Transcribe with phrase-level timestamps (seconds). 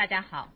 [0.00, 0.50] 大家好，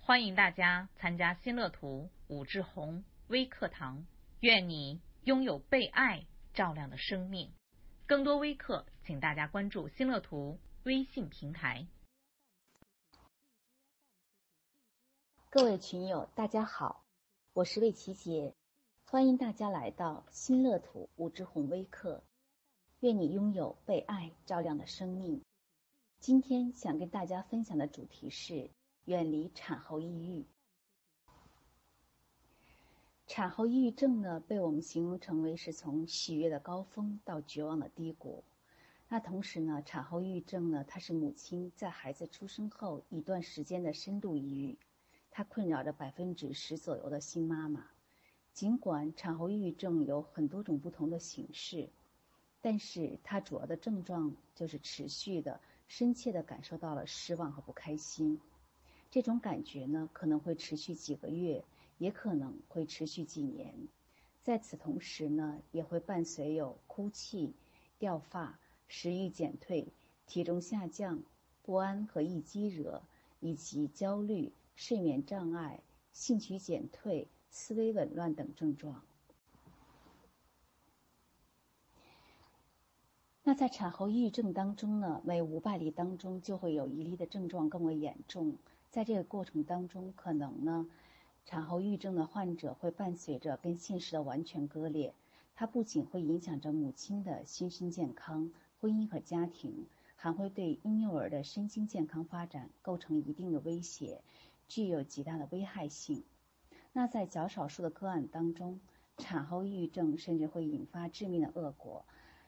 [0.00, 4.06] 欢迎大家参加新乐图武志红微课堂。
[4.40, 7.52] 愿你拥有被爱照亮的生命。
[8.06, 11.86] 更多微课，请大家关注新乐图微信平台。
[15.50, 17.04] 各位群友，大家好，
[17.52, 18.54] 我是魏琪姐，
[19.04, 22.24] 欢迎大家来到新乐土武志红微课。
[23.00, 25.44] 愿你拥有被爱照亮的生命。
[26.18, 28.70] 今天想跟大家分享的主题是
[29.06, 30.44] 远离产后抑郁。
[33.26, 38.44] 产后抑郁症呢，被我们形容成为是从喜悦的高峰到绝望的低谷。
[39.08, 44.76] 那同时呢，产后抑郁症呢，它是母亲在孩子出生后一段时间的深度抑郁，
[45.30, 47.86] 它困扰着百分之十左右的新妈妈。
[48.52, 51.88] 尽管产后抑郁症有很多种不同的形式，
[52.60, 55.60] 但是它主要的症状就是持续的。
[55.88, 58.40] 深切的感受到了失望和不开心，
[59.10, 61.64] 这种感觉呢，可能会持续几个月，
[61.98, 63.74] 也可能会持续几年。
[64.42, 67.54] 在此同时呢，也会伴随有哭泣、
[67.98, 69.88] 掉发、食欲减退、
[70.26, 71.22] 体重下降、
[71.62, 73.02] 不安和易激惹，
[73.40, 75.80] 以及焦虑、睡眠障碍、
[76.12, 79.02] 兴趣减退、思维紊乱等症状。
[83.42, 88.56] 那在产后抑郁症当中呢，每五百例当中就会有一例的症状更为严重。
[88.90, 90.86] 在这个过程当中，可能呢，
[91.44, 95.14] 产后抑郁症的患者会伴随着跟现实的完全割裂。
[95.54, 104.22] 它不仅会影响着母亲的心身健康、婚姻和家庭，还会对婴幼儿的身心健康发展构成一定的威胁，
[104.68, 106.24] 具有极大的危害性。
[106.92, 108.80] 那在较少数的个案当中，
[109.16, 112.04] 产后抑郁症甚至会引发致命的恶果。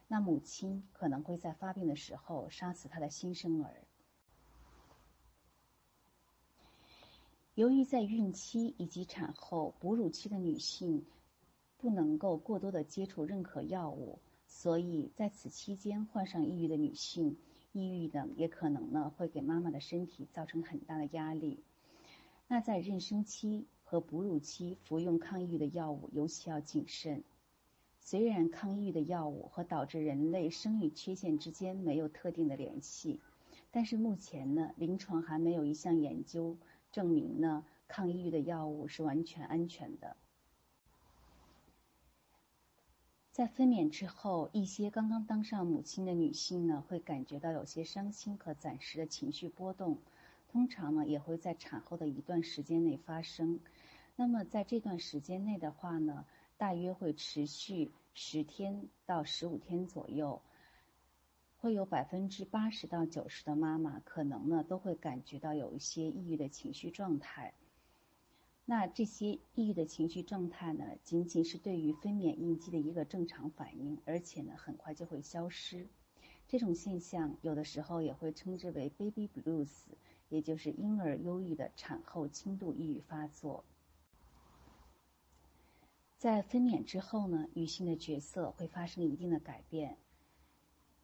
[0.06, 3.87] 那母亲可能会在发病的时候杀死她的新生儿。
[7.58, 11.04] 由于在孕期以及产后哺乳期的女性
[11.76, 17.36] 不能够过多的接触任何药物，所以在此期间患上抑郁的女性，
[17.72, 21.58] 抑郁呢也可能呢会给妈妈的身体造成很大的压力。
[22.46, 27.24] 那在妊娠期和哺乳期服用抗抑郁的药物尤其要谨慎。
[27.98, 33.18] 虽然抗抑郁的药物和导致人类生育缺陷之间没有特定的联系，
[33.72, 36.56] 但是目前呢，临床还没有一项研究
[36.92, 40.16] 证明呢，抗抑郁的药物是完全安全的。
[43.30, 49.98] 在分娩之后，一些刚刚当上母亲的女性呢，会感觉到有些伤心和暂时的情绪波动，
[50.48, 53.60] 通常呢，也会在产后的一段时间内发生。
[54.16, 56.24] 那么在这段时间内的话呢？
[56.56, 60.42] 大约会持续十天到十五天左右，
[61.60, 67.52] 会有百分之八十到九十的妈妈可能呢都会感觉到有一些抑郁的情绪状态。
[68.64, 75.88] 那这些抑郁的情绪状态呢，仅仅是对于分娩应激的一个正常反应，而且呢很快就会消失。
[76.46, 79.68] 这种现象有的时候也会称之为 “baby blues”，
[80.28, 83.64] 也就是婴儿忧郁的产后轻度抑郁发作。
[86.18, 89.96] 在分娩之后呢，女性的角色会发生一定的改变。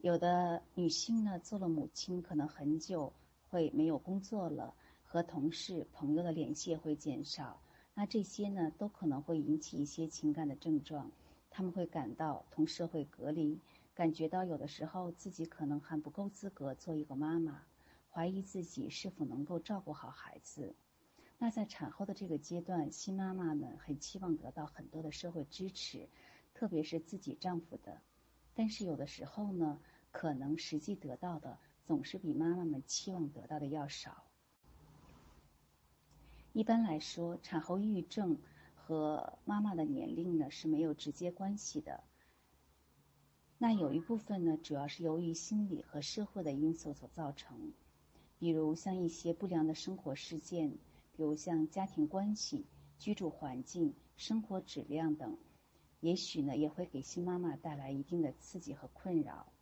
[0.04, 3.10] 有的女性呢，做了母亲，可能很久
[3.48, 7.58] 会没有工作了，和同事、朋友的联系也会减少。
[7.94, 11.10] 那这些呢，都可能会引起一些情感的症状。
[11.48, 13.58] 他们会感到同社会隔离，
[13.94, 17.62] 感觉到有的时候自己可能还不够资格做一个妈妈，
[18.10, 20.74] 怀疑自己是否能够照顾好孩子。
[21.38, 26.10] 那在产后的这个阶段，新妈妈们很期望得到很多的社会支持，
[26.52, 28.02] 特别是自己丈夫的。
[28.56, 29.80] 但是有的时候呢，
[30.14, 34.22] 可能实际得到的总是比妈妈们期望得到的要少。
[36.52, 38.38] 一般来说，产后抑郁症
[38.76, 42.04] 和妈妈的年龄呢是没有直接关系的。
[43.58, 47.72] 那有一部分呢，主要是由于心理和社会的因素所造成，
[48.38, 50.78] 比如像一些不良的生活事件。
[51.16, 52.66] 比如像家庭关系、
[52.98, 55.38] 居住环境、生活质量等，
[56.00, 59.53] 也许呢也会给新妈妈带来一定的刺激和困扰。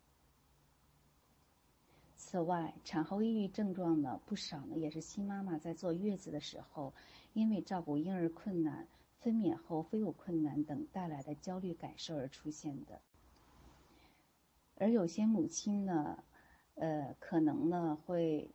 [2.25, 6.93] 此外，产后抑郁症状呢不少呢也是新妈妈在坐月子的时候，
[7.33, 8.87] 因为照顾婴儿困难、
[9.19, 13.01] 分娩后非有困难等带来的焦虑感受而出现的。
[14.75, 16.23] 而有些母亲呢，
[16.75, 18.49] 呃，可能呢会。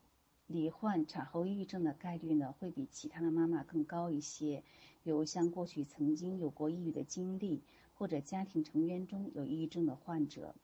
[0.51, 4.65] 罹患产后抑郁症的概率呢，会比其他的妈妈更高一些。
[5.03, 7.63] 比如像过去曾经有过抑郁的经历，
[7.93, 10.55] 或者家庭成员中有抑郁症的患者。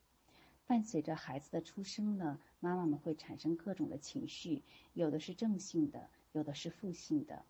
[0.66, 4.62] 伴随着孩子的出生呢，妈妈们会产生各种的情绪，
[4.94, 7.44] 有的是正性的，有的是负性的，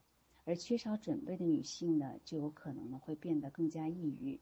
[0.44, 4.40] 而缺少准备的女性呢，就有可能呢会变得更加抑郁。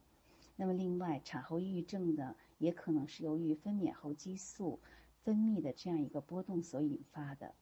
[0.57, 4.81] 那么，另外，产后抑郁症呢，也可能是由于分娩后激素
[5.23, 7.55] 分泌的这样一个波动所引发的。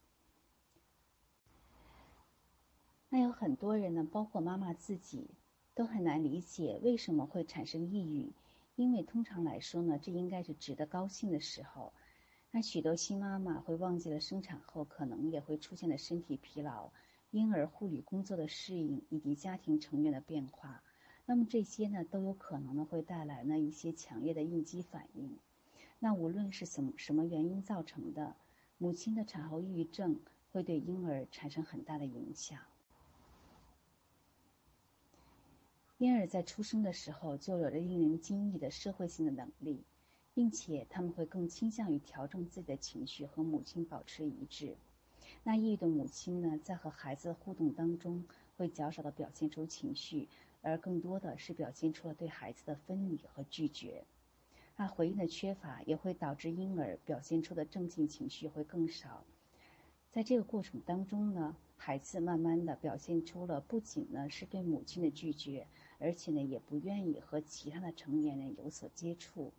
[3.08, 5.30] 那有很多人呢，包括妈妈自己，
[5.74, 8.32] 都很难理解为什么会产生抑郁，
[8.81, 11.93] 因为通常来说呢，这应该是值得高兴的时候。
[12.50, 16.91] 那许多新妈妈会忘记了生产后可能也会出现的身体疲劳、
[17.31, 20.82] 婴儿护理工作的适应以及家庭成员的变化。
[21.27, 25.37] 那么这些呢，都有可能呢会带来呢一些强烈的应激反应。
[25.99, 28.35] 那无论是什么什么原因造成的，
[28.79, 30.19] 母亲的产后抑郁症
[30.53, 32.59] 会对婴儿产生很大的影响。
[36.00, 39.85] 婴儿在出生的时候就有着令人惊异的社会性的能力。
[40.32, 44.76] 并且他们会更倾向于调整自己的情绪和母亲保持一致。
[45.43, 48.25] 那抑郁的母亲呢，在和孩子的互动当中，
[48.56, 50.29] 会较少的表现出情绪，
[50.62, 54.05] 而更多的是表现出了对孩子的分离和拒绝。
[54.76, 59.25] 那回应的缺乏也会导致婴儿表现出的正性情绪会更少。
[60.12, 65.67] 在这个过程当中呢，孩子慢慢的表现出了不仅呢是对母亲的拒绝，
[66.00, 69.52] 而且呢也不愿意和其他的成年人有所接触。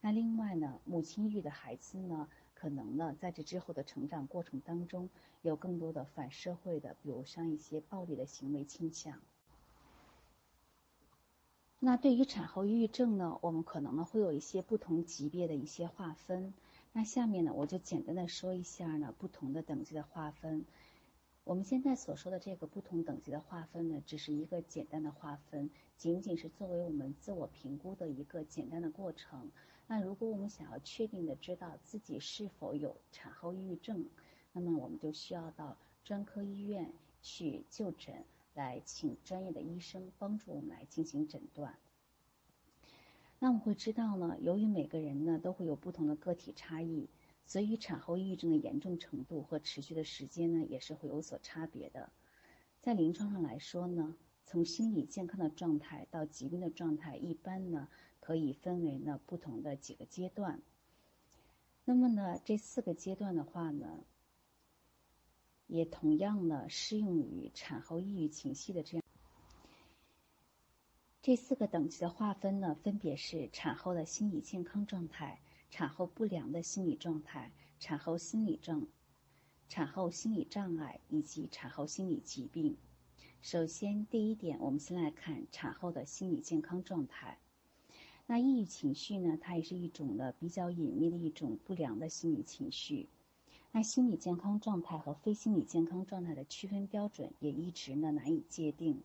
[0.00, 5.10] 那另外呢，母亲育的孩子呢，可能呢，在这之后的成长过程当中，
[5.42, 9.20] 有更多的反社会的，比如像一些暴力的行为倾向。
[11.78, 16.54] 那对于产后抑郁症呢，我们可能呢会有一些不同级别的一些划分。
[16.92, 20.64] 那下面呢，我就简单的说一下呢不同的等级的划分。
[21.50, 29.50] 我们现在所说的这个不同等级的划分呢，只是一个简单的划分，仅仅是作为我们自我评估的一个简单的过程。
[29.88, 34.06] 那如果我们想要确定的知道自己是否有产后抑郁症，
[34.52, 38.14] 那么我们就需要到专科医院去就诊，
[38.54, 41.76] 来请专业的医生帮助我们来进行诊断。
[43.40, 47.08] 那我们会知道呢，由于每个人呢都会有不同的个体差异，
[47.50, 52.12] 所以产后抑郁症的严重程度和持续的时间呢也是会有所差别的。
[52.80, 54.14] 在临床上来说呢，
[54.46, 57.88] 从心理健康的状态到疾病的状态，一般呢。
[58.22, 60.60] 可以分为呢不同的几个阶段。
[61.86, 64.04] 那么呢，这四个阶段的话呢，
[65.66, 69.02] 也同样呢适用于产后抑郁情绪的这样。
[71.22, 78.86] 这四个等级的划分呢，分别是产后的心理健康状态、产后不良的心理状态、产后心理症、
[79.68, 82.76] 产后心理障碍以及产后心理疾病。
[83.40, 87.38] 首先，第一点，我们先来看产后的心理健康状态。
[88.26, 89.38] 那抑郁情绪呢？
[89.40, 93.08] 它也是一种呢比较隐秘的一种不良的心理情绪。
[93.72, 99.02] 那心理健康状态和非心理健康状态的区分标准也一直呢难以界定。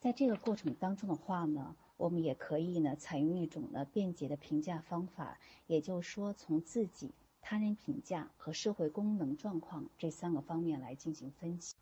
[0.00, 11.76] 在这个过程当中的话呢，我们也可以呢采用一种呢便捷的评价方法，也就是说从自己、他人评价和社会功能状况这三个方面来进行分析。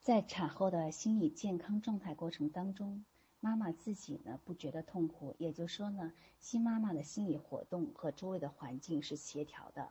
[0.00, 3.04] 在产后的心理健康状态过程当中，
[3.38, 9.90] 妈妈自己呢不觉得痛苦，也就是说呢，新妈妈的心理活动和周围的环境是协调的，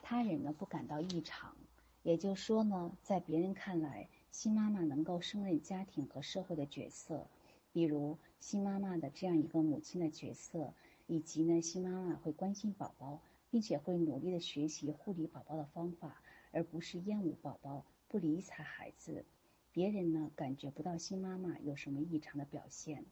[0.00, 1.54] 他人呢不感到异常，
[2.02, 7.26] 也就是说呢，在别人看来，新妈妈能够胜任家庭和社会的角色，
[7.72, 10.74] 比如新妈妈的这样一个母亲的角色，
[11.06, 13.20] 以及呢，新妈妈会关心宝宝，
[13.50, 16.22] 并且会努力的学习护理宝宝的方法，
[16.52, 17.84] 而不是厌恶宝宝。
[18.08, 19.24] 不理睬孩子，
[19.70, 23.04] 别人呢感觉不到新妈妈有什么异常的表现。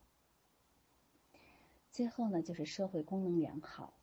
[1.93, 3.95] 最后呢，就是社会功能良好。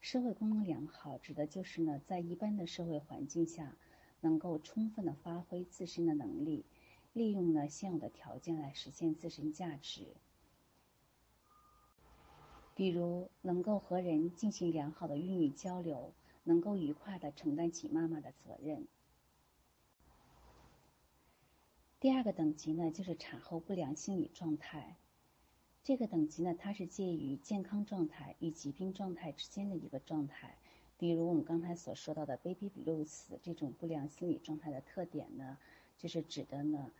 [0.00, 3.76] 社会功能良好指的就是呢，在一般的社会环境下，
[4.24, 6.64] 能够充分的发挥自身的能力，
[7.12, 10.06] 利用呢现有的条件来实现自身价值。
[12.74, 18.88] 比如，能够和人进行良好的孕育交流，能够愉快的承担起妈妈的责任。
[22.00, 24.96] 第二个等级呢，就是产后不良心理状态。
[25.84, 30.56] 这个等级呢，它是介于健康状态与疾病状态之间的一个状态。
[31.04, 35.58] 比如我们刚才所说到的 baby blues 这种不良心理状态的特点呢，
[35.98, 36.90] 就是指的呢，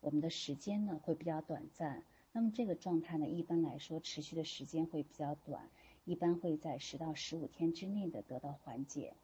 [0.00, 2.02] 我们的时间呢会比较短暂。
[2.32, 5.70] 那么这个状态呢，一般来说持续的时间会比较短，
[6.04, 9.14] 一般会在十到十五天之内的得到缓解。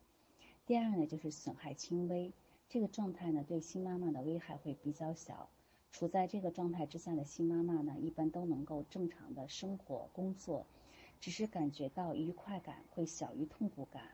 [0.67, 2.33] 第二呢，就是损害轻微。
[2.69, 5.49] 这个状态呢，对新妈妈的危害会比较小。
[5.91, 10.65] 处在这个状态之下的新妈妈呢，一般都能够正常的生活、工作，
[11.19, 14.05] 只是感觉到愉快感会小于痛苦感。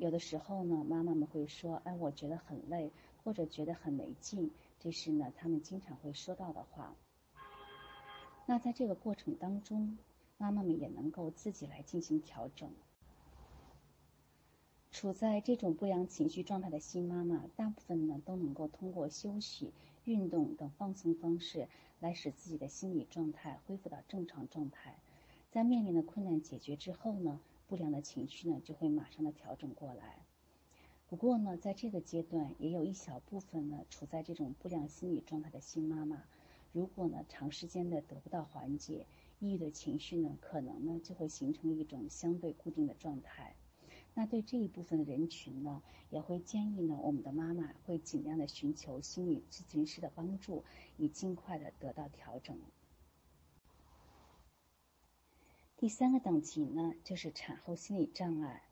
[0.00, 2.90] 有的时候呢，妈妈们会说：“哎，我觉得很累，
[3.22, 6.96] 或者觉得很没劲。”这是呢，他们经常会说到的话。
[8.46, 9.98] 那在这个过程当中，
[10.38, 12.70] 妈妈们也能够自己来进行调整。
[14.90, 19.70] 处在这种不良情绪状态的新妈妈，大部分呢都能够通过休息、
[20.04, 21.68] 运动等放松方式，
[22.00, 24.96] 来使自己的心理状态恢复到正常状态。
[25.50, 27.38] 在面临的困难解决之后呢，
[27.70, 30.26] 不良的情绪呢就会马上的调整过来。
[31.06, 36.24] 不过呢，在这个阶段，也有一小部分呢处在这种不良心理状态的新妈妈，
[36.72, 39.06] 如果呢长时间的得不到缓解，
[39.38, 43.54] 抑郁的情绪呢可能呢就会形成一种相对固定的状态。
[44.14, 50.64] 那对这一部分的人群呢，也会建议呢，我们的妈妈会尽量的寻求心理咨询师的帮助，
[50.96, 52.58] 以尽快的得到调整。
[55.80, 58.64] 第三个等级呢，就是产后心理障碍。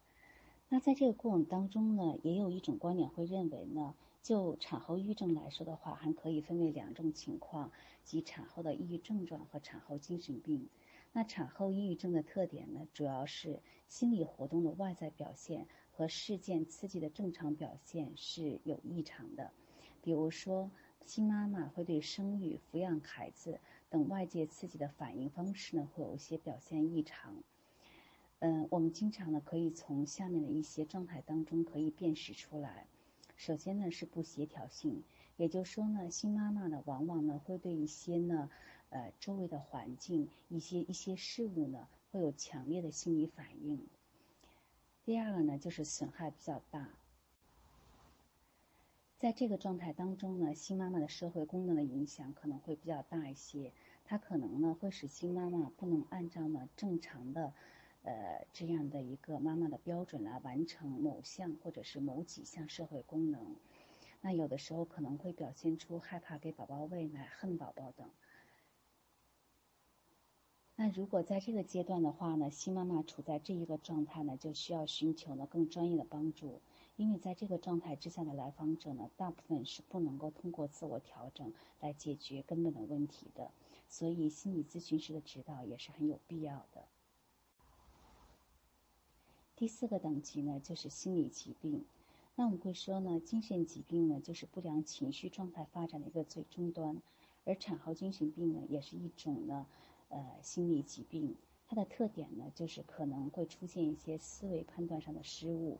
[0.68, 7.72] 那在这个过程当中呢，也有一种观点会认为呢，就产后抑郁症来说的话，还可以分为两种情况，
[8.04, 10.68] 即产后的抑郁症状和产后精神病。
[11.14, 19.50] 那产后抑郁症的特点呢，主要是心理活动的外在表现和事件刺激的正常表现是有异常的。
[20.02, 20.70] 比如说，
[21.06, 27.42] 新妈妈会对生育、抚养孩子等外界刺激的反应方式呢，会有一些表现异常。
[28.40, 32.86] 嗯，我们经常呢可以从下面的一些状态当中可以辨识出来。
[33.36, 35.02] 首先呢是不协调性，
[35.36, 38.50] 也就是说呢，新妈妈呢往往呢会对一些呢。
[38.90, 43.86] 呃，周围的环境一些一些事物呢，会有强烈的心理反应。
[45.04, 46.97] 第二个呢，就是损害比较大。
[49.18, 53.72] 在这个状态当中呢，新妈妈的社会功能的影响可能会比较大一些。
[54.04, 57.52] 它可能呢，会使新妈妈不能按照呢正常的，
[58.04, 63.56] 呃这样的一个妈妈的标准来完成某项或者是某几项社会功能。
[64.20, 68.08] 那有的时候可能会表现出害怕给宝宝喂奶、恨宝宝等。
[70.76, 76.60] 那如果在这个阶段的话呢，新妈妈处在这一个状态呢，就需要寻求呢更专业的帮助，
[76.98, 83.52] 因为在这个状态之下的来访者呢，大部分是不能够通过自我调整来解决根本的问题的，
[83.88, 86.88] 所以心理咨询师的指导也是很有必要的。
[89.54, 91.84] 第四个等级呢，就是心理疾病。
[92.34, 97.00] 那我们会说呢，精神疾病呢，就是不良情绪状态发展的一个最终端，
[97.44, 99.66] 而产后精神病呢，也是一种呢。
[100.08, 101.36] 呃，心理疾病
[101.68, 105.78] 它的特点呢，就是可能会出现一些思维判断上的失误，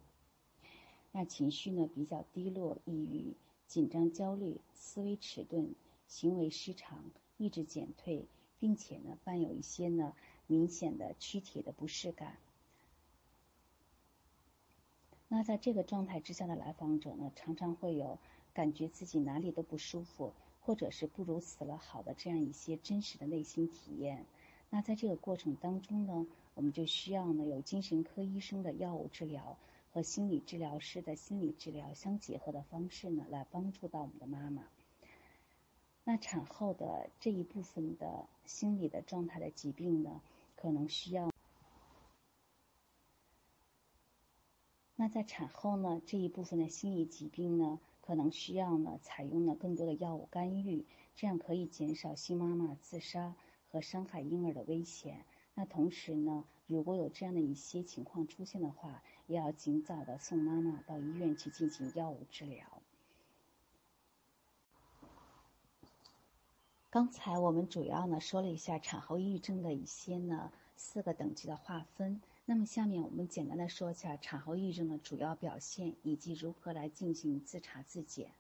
[1.18, 3.34] 那情绪呢比较低落、抑郁、
[3.66, 5.74] 紧张、焦虑、思维迟钝、
[6.06, 8.24] 行为失常、意志减退，
[8.60, 10.14] 并且呢伴有一些呢
[10.46, 12.36] 明显的躯体的不适感。
[15.26, 18.20] 那在这个状态之下的来访者呢，常常会有
[18.54, 20.32] 感觉自己哪里都不舒服。
[20.60, 24.26] 或者是不如死了好的这样一些真实的内心体验，
[24.68, 29.56] 那在这个过程当中呢，我们就需要呢有精神科医生的药物治疗
[29.98, 34.68] 和心理治疗师的心理治疗相结合的方式呢，来帮助到我们的妈妈。
[36.04, 40.20] 那产后的这一部分的心理的状态的疾病呢，
[40.54, 41.32] 可能需要。
[44.94, 47.80] 那在产后呢这一部分的心理疾病呢？
[48.00, 50.86] 可能需要呢，采用了更多的药物干预，
[51.16, 53.34] 这样可以减少新妈妈自杀
[53.66, 55.24] 和伤害婴儿的危险。
[55.54, 62.66] 那同时呢，如果有这样的一些情况出现的话，也要尽早的送妈妈到医院去进行药物治疗。
[66.90, 72.20] 刚才我们主要呢说了一下产后抑郁症的一些呢四个等级的划分。
[72.46, 78.32] 那么下面我们简单的说一下产后抑郁症的主要表现以及如何来进行自查自检。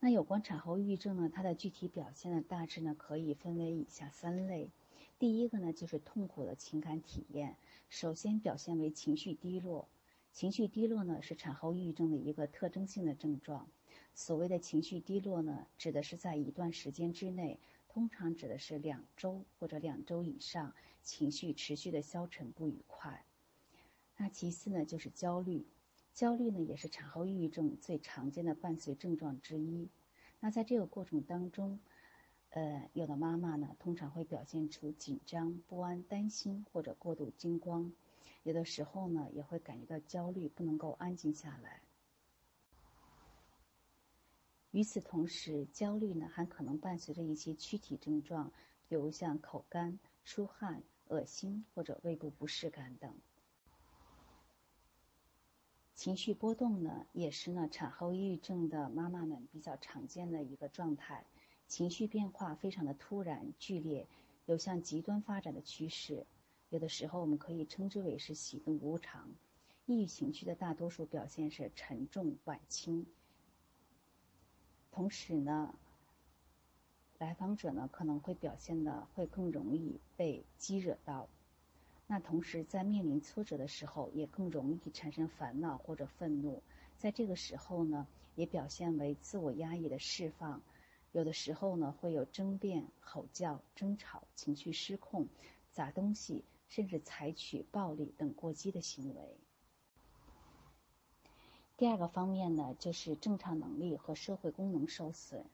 [0.00, 4.70] 那有关产后抑郁症呢，它的具体表现呢，大致呢可以分为以下三类。
[5.18, 7.56] 第一个呢就是痛苦的情感体验，
[7.90, 9.86] 首先表现为情绪低落。
[10.34, 13.70] 情绪低落呢是产后抑郁症的一个特征性的症状。
[14.14, 20.74] 所谓的情绪低落呢，指的是在一段时间之内，通常指的是两周或者两周以上，
[21.04, 23.24] 情绪持续的消沉不愉快。
[24.16, 25.64] 那其次呢，就是焦虑，
[26.12, 29.88] 焦虑呢也是产后抑郁症最常见的伴随症状之一。
[30.40, 31.78] 那在这个过程当中，
[32.50, 37.92] 呃，有的妈妈呢通常会表现出紧张、不安、担心或者过度惊慌，
[38.44, 41.82] 有的时候呢也会感觉到焦虑，不能够安静下来。
[44.70, 48.52] 与此同时，焦虑呢还可能伴随着一些躯体症状，
[48.88, 53.14] 比如像口干、出汗、恶心或者胃部不适感等。
[55.94, 61.24] 情绪波动呢，也是呢产后抑郁症的妈妈们比较常见的一个状态，
[61.68, 64.06] 情绪变化非常的突然剧烈，
[64.46, 66.26] 有向极端发展的趋势。
[66.74, 69.30] 有的时候我们可以称之为是喜怒无常。
[69.86, 73.06] 抑郁情绪的大多数表现是沉重晚轻，
[74.90, 75.72] 同时呢，
[77.18, 81.28] 来访者呢可能会表现的会更容易被激惹到。
[82.08, 86.60] 那同时，在面临挫折的时候，也更容易产生烦恼或者愤怒。
[86.98, 88.04] 在这个时候呢，
[88.34, 90.60] 也表现为自我压抑的释放。
[91.12, 95.28] 有的时候呢，会有争辩、吼叫、争吵、情绪失控、
[95.70, 99.36] 砸东西，甚至采取暴力等过激的行为。
[101.76, 105.44] 第二个方面呢，就是正常能力和社会功能受损。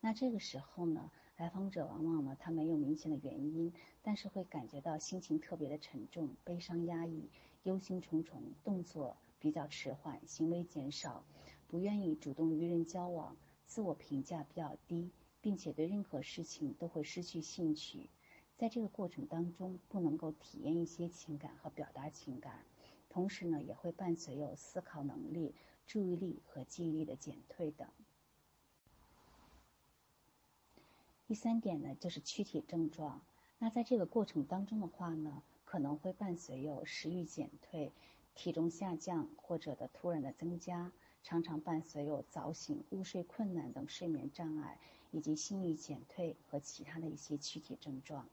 [0.00, 1.10] 那这个时候呢？
[1.36, 3.72] 来访者往往呢，他没有明显的原因，
[4.02, 7.30] 但是会感觉到心情特别的沉重、悲伤、压抑、
[7.62, 11.24] 忧心忡忡，动作比较迟缓，行为减少，
[11.66, 15.10] 不愿意主动与人交往，自我评价比较低，
[15.40, 18.10] 并且对任何事情都会失去兴趣。
[18.60, 22.66] 在这个过程当中，不能够体验一些情感和表达情感，
[23.08, 25.54] 同时呢，也会伴随有思考能力、
[25.86, 27.88] 注意力和记忆力的减退等。
[31.26, 33.22] 第三点呢，就是躯体症状。
[33.58, 37.90] 那在这个过程当中的话呢，可能会伴随有食欲减退、
[38.34, 44.78] 体重下降或者的突然的增加，常常伴随有早醒、入睡困难等睡眠障碍，
[45.12, 48.28] 以及心欲减退和其他的一些躯体症状。